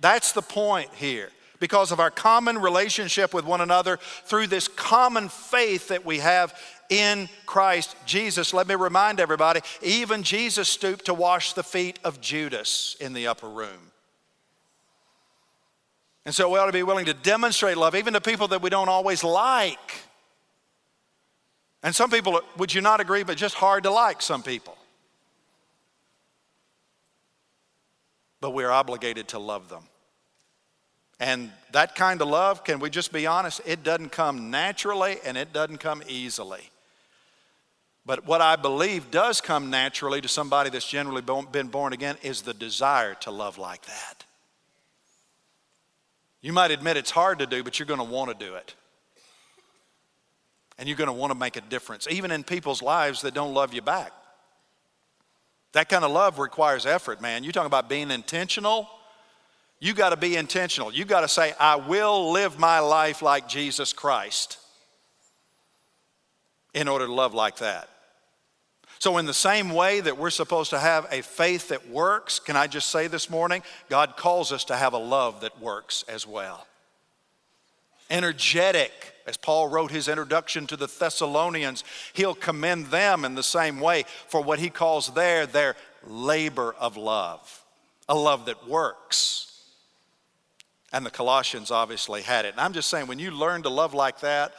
[0.00, 1.30] That's the point here.
[1.58, 6.58] Because of our common relationship with one another through this common faith that we have
[6.90, 8.52] in Christ Jesus.
[8.52, 13.28] Let me remind everybody, even Jesus stooped to wash the feet of Judas in the
[13.28, 13.91] upper room.
[16.24, 18.70] And so we ought to be willing to demonstrate love, even to people that we
[18.70, 20.02] don't always like.
[21.82, 24.78] And some people, would you not agree, but just hard to like some people.
[28.40, 29.82] But we're obligated to love them.
[31.18, 33.60] And that kind of love, can we just be honest?
[33.64, 36.70] It doesn't come naturally and it doesn't come easily.
[38.04, 42.42] But what I believe does come naturally to somebody that's generally been born again is
[42.42, 44.24] the desire to love like that.
[46.42, 48.74] You might admit it's hard to do, but you're going to want to do it.
[50.78, 53.54] And you're going to want to make a difference, even in people's lives that don't
[53.54, 54.12] love you back.
[55.72, 57.44] That kind of love requires effort, man.
[57.44, 58.88] You talk about being intentional
[59.82, 60.92] you got to be intentional.
[60.92, 64.58] You got to say, I will live my life like Jesus Christ
[66.72, 67.88] in order to love like that.
[69.02, 72.54] So, in the same way that we're supposed to have a faith that works, can
[72.54, 76.24] I just say this morning, God calls us to have a love that works as
[76.24, 76.68] well.
[78.10, 78.92] Energetic,
[79.26, 84.04] as Paul wrote his introduction to the Thessalonians, he'll commend them in the same way
[84.28, 85.74] for what he calls there their
[86.06, 87.64] labor of love,
[88.08, 89.64] a love that works.
[90.92, 92.52] And the Colossians obviously had it.
[92.52, 94.52] And I'm just saying, when you learn to love like that,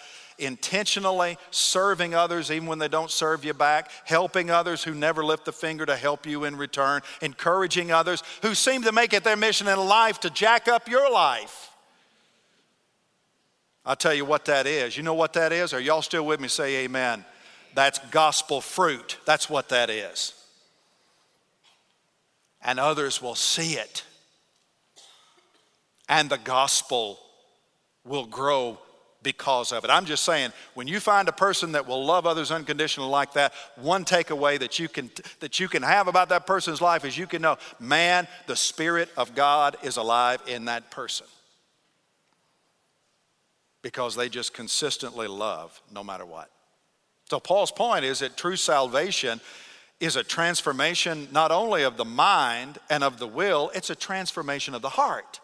[0.45, 5.47] intentionally serving others even when they don't serve you back, helping others who never lift
[5.47, 9.36] a finger to help you in return, encouraging others who seem to make it their
[9.36, 11.71] mission in life to jack up your life.
[13.86, 14.95] I'll tell you what that is.
[14.95, 15.73] You know what that is?
[15.73, 16.47] Are y'all still with me?
[16.47, 17.25] Say amen.
[17.75, 19.17] That's gospel fruit.
[19.25, 20.34] That's what that is.
[22.62, 24.03] And others will see it
[26.10, 27.19] and the gospel
[28.06, 28.77] will grow
[29.23, 29.89] because of it.
[29.89, 33.53] I'm just saying, when you find a person that will love others unconditionally like that,
[33.75, 35.09] one takeaway that you can
[35.39, 39.09] that you can have about that person's life is you can know, man, the spirit
[39.17, 41.27] of God is alive in that person.
[43.81, 46.49] Because they just consistently love no matter what.
[47.29, 49.41] So Paul's point is that true salvation
[49.99, 54.75] is a transformation not only of the mind and of the will, it's a transformation
[54.75, 55.39] of the heart.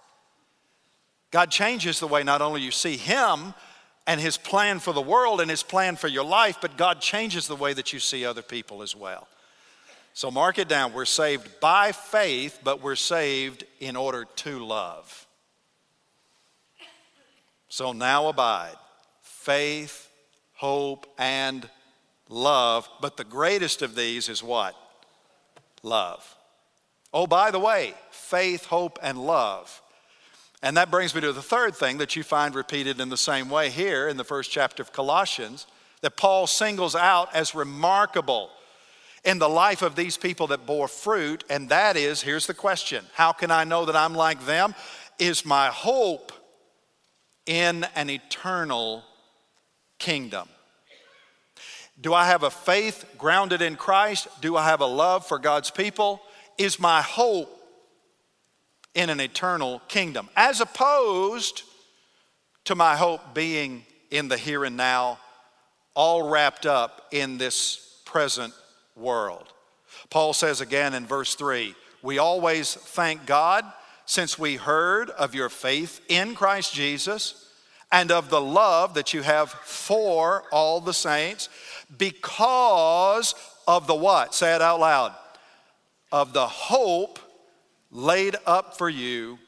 [1.31, 3.53] God changes the way not only you see Him
[4.09, 7.47] and His plan for the world and His plan for your life, but God changes
[7.47, 9.27] the way that you see other people as well.
[10.13, 10.93] So mark it down.
[10.93, 15.27] We're saved by faith, but we're saved in order to love.
[17.67, 18.73] So now abide
[19.21, 20.09] faith,
[20.53, 21.69] hope, and
[22.29, 22.89] love.
[23.01, 24.75] But the greatest of these is what?
[25.83, 26.35] Love.
[27.13, 29.83] Oh, by the way, faith, hope, and love
[30.61, 33.49] and that brings me to the third thing that you find repeated in the same
[33.49, 35.67] way here in the first chapter of Colossians
[36.01, 38.49] that Paul singles out as remarkable
[39.23, 41.43] in the life of these people that bore fruit.
[41.49, 44.75] And that is here's the question How can I know that I'm like them?
[45.17, 46.31] Is my hope
[47.45, 49.03] in an eternal
[49.97, 50.47] kingdom?
[52.01, 54.27] Do I have a faith grounded in Christ?
[54.39, 56.21] Do I have a love for God's people?
[56.57, 57.58] Is my hope
[58.95, 61.63] in an eternal kingdom, as opposed
[62.65, 65.19] to my hope being in the here and now,
[65.93, 68.53] all wrapped up in this present
[68.95, 69.53] world.
[70.09, 73.65] Paul says again in verse 3 We always thank God
[74.05, 77.47] since we heard of your faith in Christ Jesus
[77.91, 81.49] and of the love that you have for all the saints
[81.97, 83.35] because
[83.67, 84.33] of the what?
[84.33, 85.13] Say it out loud.
[86.11, 87.19] Of the hope
[87.91, 89.39] laid up for you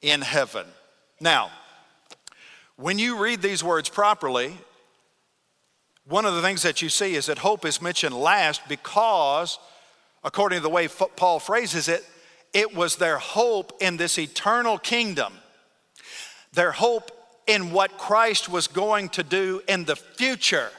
[0.00, 0.66] in heaven.
[1.20, 1.50] Now,
[2.76, 4.56] when you read these words properly,
[6.06, 9.58] one of the things that you see is that hope is mentioned last because,
[10.24, 12.04] according to the way Paul phrases it,
[12.52, 15.32] it was their hope in this eternal kingdom,
[16.52, 17.10] their hope
[17.46, 20.70] in what Christ was going to do in the future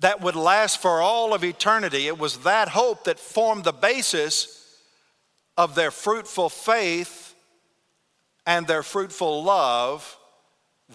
[0.00, 2.06] that would last for all of eternity.
[2.06, 4.63] It was that hope that formed the basis
[5.56, 7.34] of their fruitful faith
[8.46, 10.18] and their fruitful love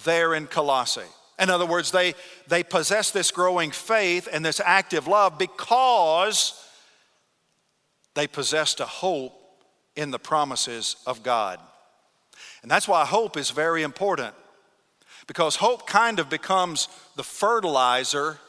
[0.03, 1.01] there in Colossae.
[1.39, 2.15] In other words, they,
[2.47, 6.61] they possess this growing faith and this active love because
[8.13, 9.33] they possessed a hope
[9.95, 11.59] in the promises of God.
[12.61, 14.35] And that's why hope is very important
[15.27, 18.39] because hope kind of becomes the fertilizer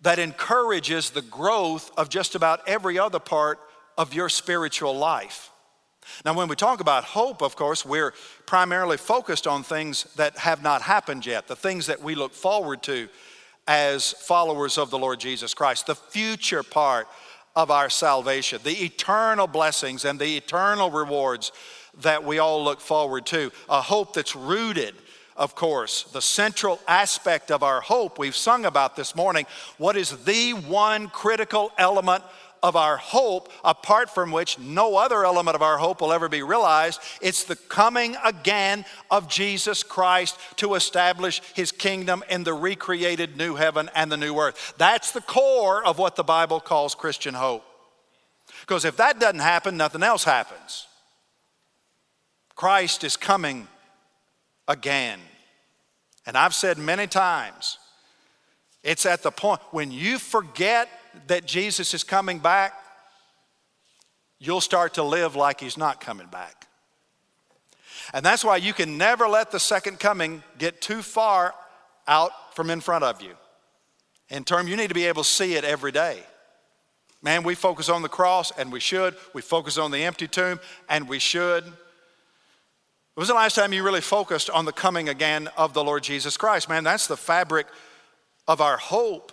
[0.00, 3.58] that encourages the growth of just about every other part
[3.98, 5.50] of your spiritual life.
[6.24, 8.14] Now, when we talk about hope, of course, we're
[8.46, 12.82] primarily focused on things that have not happened yet, the things that we look forward
[12.84, 13.08] to
[13.66, 17.08] as followers of the Lord Jesus Christ, the future part
[17.54, 21.52] of our salvation, the eternal blessings and the eternal rewards
[22.00, 24.94] that we all look forward to, a hope that's rooted
[25.38, 29.46] of course, the central aspect of our hope we've sung about this morning.
[29.78, 32.24] What is the one critical element
[32.62, 36.42] of our hope, apart from which no other element of our hope will ever be
[36.42, 37.00] realized.
[37.20, 43.54] It's the coming again of Jesus Christ to establish his kingdom in the recreated new
[43.54, 44.74] heaven and the new earth.
[44.76, 47.64] That's the core of what the Bible calls Christian hope.
[48.62, 50.86] Because if that doesn't happen, nothing else happens.
[52.54, 53.68] Christ is coming
[54.68, 55.18] again.
[56.26, 57.78] And I've said many times,
[58.84, 60.88] it's at the point when you forget
[61.26, 62.74] that Jesus is coming back,
[64.38, 66.66] you'll start to live like he's not coming back.
[68.14, 71.54] And that's why you can never let the second coming get too far
[72.06, 73.34] out from in front of you.
[74.30, 76.22] In term, you need to be able to see it every day.
[77.22, 79.16] Man, we focus on the cross, and we should.
[79.32, 81.64] We focus on the empty tomb, and we should.
[83.18, 86.04] When was the last time you really focused on the coming again of the Lord
[86.04, 86.68] Jesus Christ?
[86.68, 87.66] Man, that's the fabric
[88.46, 89.32] of our hope.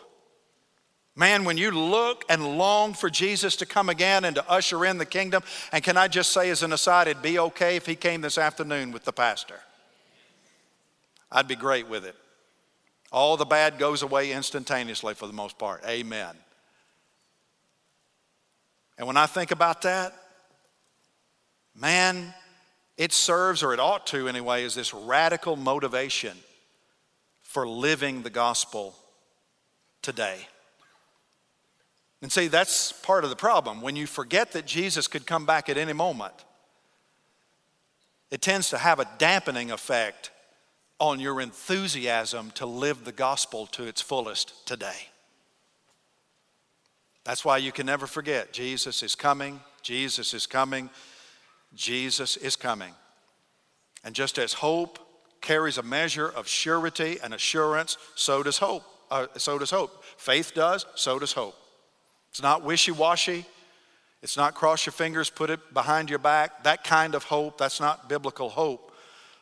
[1.15, 4.97] Man, when you look and long for Jesus to come again and to usher in
[4.97, 7.95] the kingdom, and can I just say as an aside, it'd be okay if he
[7.95, 9.59] came this afternoon with the pastor.
[11.31, 12.15] I'd be great with it.
[13.11, 15.83] All the bad goes away instantaneously for the most part.
[15.85, 16.35] Amen.
[18.97, 20.11] And when I think about that,
[21.79, 22.33] man,
[22.97, 26.37] it serves, or it ought to anyway, as this radical motivation
[27.43, 28.95] for living the gospel
[30.01, 30.47] today.
[32.21, 33.81] And see, that's part of the problem.
[33.81, 36.33] When you forget that Jesus could come back at any moment,
[38.31, 40.31] it tends to have a dampening effect
[40.99, 45.09] on your enthusiasm to live the gospel to its fullest today.
[47.25, 50.89] That's why you can never forget Jesus is coming, Jesus is coming,
[51.75, 52.93] Jesus is coming.
[54.03, 54.99] And just as hope
[55.41, 58.83] carries a measure of surety and assurance, so does hope.
[59.11, 60.03] Uh, so does hope.
[60.17, 61.55] Faith does, so does hope.
[62.29, 63.45] It's not wishy washy.
[64.21, 66.63] It's not cross your fingers, put it behind your back.
[66.63, 68.91] That kind of hope, that's not biblical hope.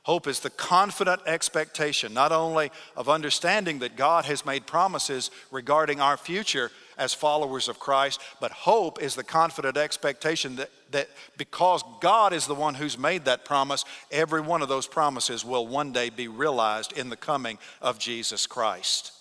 [0.04, 6.02] Hope is the confident expectation, not only of understanding that God has made promises regarding
[6.02, 11.84] our future as followers of Christ, but hope is the confident expectation that, that because
[12.02, 15.92] God is the one who's made that promise, every one of those promises will one
[15.92, 19.12] day be realized in the coming of Jesus Christ.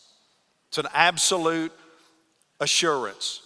[0.69, 1.73] It's an absolute
[2.61, 3.43] assurance.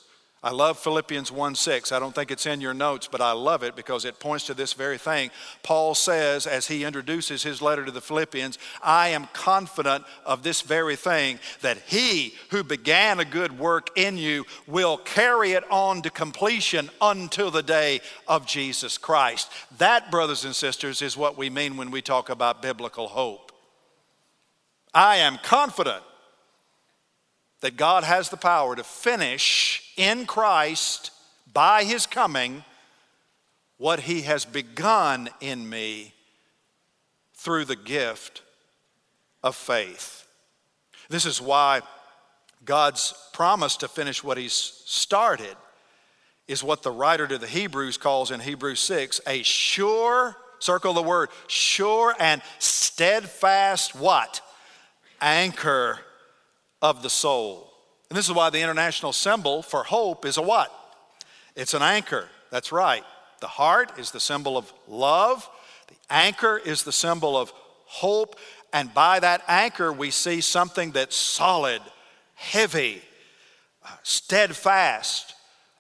[0.47, 1.91] I love Philippians 1 6.
[1.91, 4.55] I don't think it's in your notes, but I love it because it points to
[4.55, 5.33] this very thing.
[5.65, 10.61] Paul says, as he introduces his letter to the Philippians, I am confident of this
[10.63, 16.01] very thing, that he who began a good work in you will carry it on
[16.03, 19.51] to completion until the day of Jesus Christ.
[19.79, 23.51] That, brothers and sisters, is what we mean when we talk about biblical hope.
[24.95, 26.05] I am confident
[27.63, 31.11] that God has the power to finish in Christ
[31.53, 32.65] by his coming
[33.79, 36.15] what he has begun in me
[37.35, 38.43] through the gift
[39.43, 40.27] of faith.
[41.09, 41.83] This is why
[42.65, 45.57] God's promise to finish what he's started
[46.49, 51.03] is what the writer to the Hebrews calls in Hebrews 6 a sure, circle the
[51.03, 54.41] word, sure and steadfast what?
[55.21, 55.99] Anchor
[56.83, 57.73] of the soul.
[58.09, 60.73] And this is why the international symbol for hope is a what?
[61.55, 62.29] It's an anchor.
[62.51, 63.05] That's right.
[63.41, 65.49] The heart is the symbol of love,
[65.89, 67.53] The anchor is the symbol of
[67.85, 68.37] hope,
[68.73, 71.81] and by that anchor, we see something that's solid,
[72.35, 73.03] heavy,
[73.85, 75.35] uh, steadfast,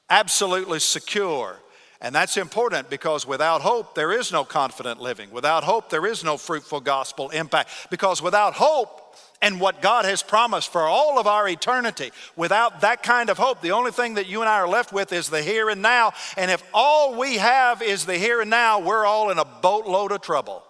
[0.08, 1.58] absolutely secure.
[2.00, 5.30] And that's important because without hope, there is no confident living.
[5.30, 7.70] Without hope, there is no fruitful gospel impact.
[7.90, 9.05] Because without hope,
[9.42, 12.10] and what God has promised for all of our eternity.
[12.36, 15.12] Without that kind of hope, the only thing that you and I are left with
[15.12, 16.12] is the here and now.
[16.36, 20.12] And if all we have is the here and now, we're all in a boatload
[20.12, 20.62] of trouble.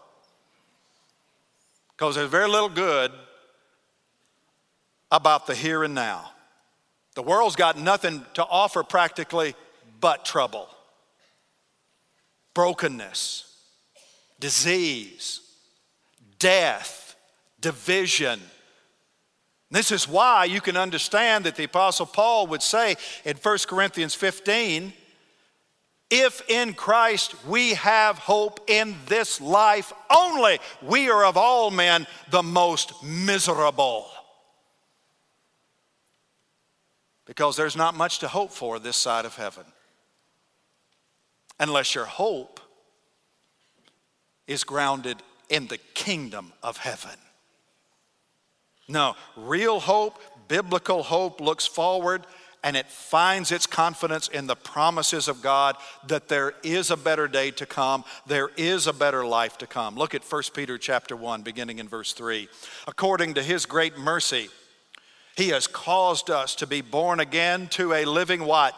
[1.97, 3.13] Because there's very little good
[5.11, 6.31] about the here and now.
[7.15, 9.55] The world's got nothing to offer practically
[10.01, 10.69] but trouble
[12.53, 13.55] brokenness,
[14.41, 15.43] disease,
[16.39, 17.15] death,
[17.61, 18.41] division.
[19.71, 24.15] This is why you can understand that the Apostle Paul would say in 1 Corinthians
[24.15, 24.93] 15
[26.09, 32.07] if in Christ we have hope in this life only, we are of all men
[32.31, 34.07] the most miserable.
[37.25, 39.65] Because there's not much to hope for this side of heaven
[41.59, 42.61] unless your hope
[44.47, 45.17] is grounded
[45.49, 47.19] in the kingdom of heaven.
[48.89, 50.19] No, real hope,
[50.49, 52.27] biblical hope, looks forward
[52.63, 55.77] and it finds its confidence in the promises of God
[56.09, 59.95] that there is a better day to come, there is a better life to come.
[59.95, 62.49] Look at 1 Peter chapter 1 beginning in verse 3.
[62.89, 64.49] According to his great mercy,
[65.37, 68.75] he has caused us to be born again to a living what?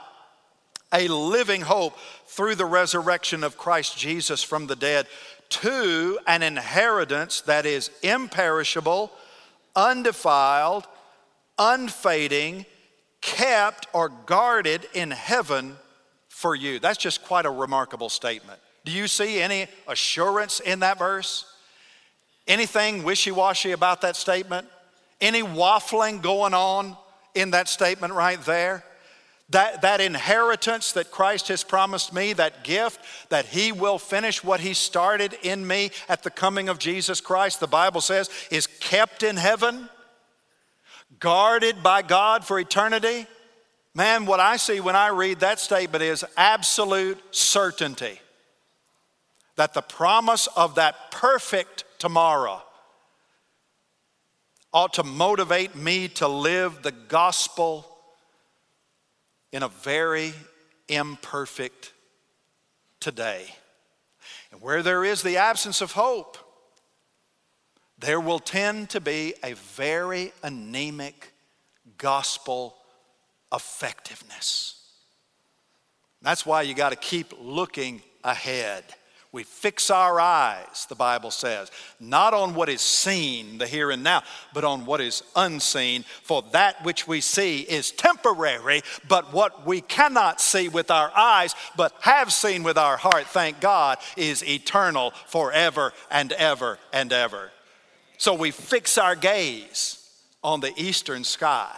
[0.92, 1.96] a living hope
[2.26, 5.06] through the resurrection of Christ Jesus from the dead,
[5.50, 9.12] to an inheritance that is imperishable,
[9.78, 10.86] undefiled,
[11.56, 12.66] unfading,
[13.20, 15.76] kept or guarded in heaven
[16.28, 16.80] for you.
[16.80, 18.58] That's just quite a remarkable statement.
[18.84, 21.44] Do you see any assurance in that verse?
[22.48, 24.66] Anything wishy washy about that statement?
[25.20, 26.96] Any waffling going on
[27.34, 28.84] in that statement right there?
[29.50, 34.60] That, that inheritance that Christ has promised me, that gift, that He will finish what
[34.60, 39.22] He started in me at the coming of Jesus Christ, the Bible says, is kept
[39.22, 39.88] in heaven,
[41.18, 43.26] guarded by God for eternity.
[43.94, 48.20] Man, what I see when I read that statement is absolute certainty
[49.58, 52.62] that the promise of that perfect tomorrow
[54.72, 57.84] ought to motivate me to live the gospel
[59.52, 60.32] in a very
[60.88, 61.92] imperfect
[63.00, 63.46] today.
[64.50, 66.38] And where there is the absence of hope,
[67.98, 71.32] there will tend to be a very anemic
[71.96, 72.76] gospel
[73.52, 74.74] effectiveness.
[76.22, 78.84] That's why you got to keep looking ahead.
[79.30, 81.70] We fix our eyes, the Bible says,
[82.00, 84.22] not on what is seen, the here and now,
[84.54, 86.04] but on what is unseen.
[86.22, 91.54] For that which we see is temporary, but what we cannot see with our eyes,
[91.76, 97.50] but have seen with our heart, thank God, is eternal forever and ever and ever.
[98.16, 100.10] So we fix our gaze
[100.42, 101.76] on the eastern sky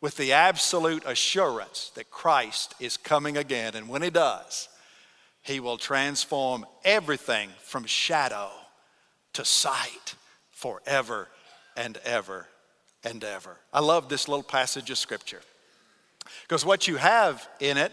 [0.00, 3.74] with the absolute assurance that Christ is coming again.
[3.74, 4.68] And when He does,
[5.50, 8.50] he will transform everything from shadow
[9.32, 10.14] to sight
[10.52, 11.26] forever
[11.76, 12.46] and ever
[13.02, 13.56] and ever.
[13.72, 15.40] I love this little passage of scripture
[16.42, 17.90] because what you have in it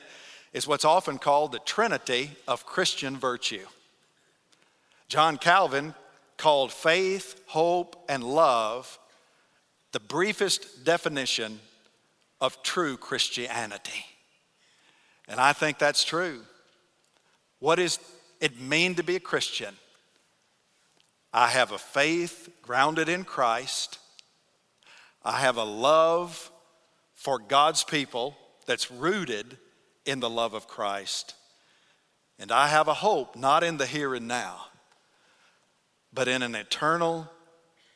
[0.54, 3.66] is what's often called the trinity of Christian virtue.
[5.08, 5.96] John Calvin
[6.38, 9.00] called faith, hope, and love
[9.94, 11.60] the briefest definition
[12.40, 14.06] of true Christianity.
[15.28, 16.42] And I think that's true.
[17.60, 18.00] What does
[18.40, 19.76] it mean to be a Christian?
[21.34, 24.00] I have a faith grounded in Christ.
[25.24, 26.52] I have a love
[27.16, 29.58] for God's people that's rooted
[30.06, 31.36] in the love of Christ.
[32.40, 34.68] And I have a hope not in the here and now,
[36.14, 37.30] but in an eternal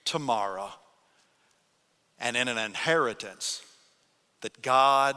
[0.03, 0.71] tomorrow
[2.19, 3.61] and in an inheritance
[4.41, 5.15] that God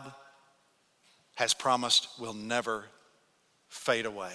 [1.36, 2.84] has promised will never
[3.74, 4.32] fade away.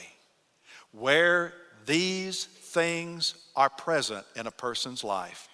[0.92, 1.54] Where
[1.86, 5.48] these things are present in a person's life,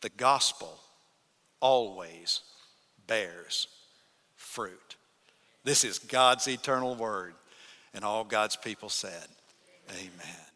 [0.00, 0.78] the gospel
[1.60, 2.40] always
[3.06, 3.68] bears
[4.36, 4.96] fruit.
[5.64, 7.34] This is God's eternal word.
[7.94, 9.26] And all God's people said,
[9.90, 10.47] Amen.